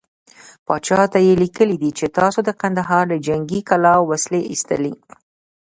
پاچا 0.65 1.01
ته 1.13 1.19
يې 1.25 1.33
ليکلي 1.43 1.75
دي 1.83 1.91
چې 1.97 2.05
تاسو 2.17 2.39
د 2.45 2.49
کندهار 2.61 3.03
له 3.11 3.17
جنګې 3.27 3.59
کلا 3.69 3.93
وسلې 4.09 4.41
ايستلې. 4.51 4.93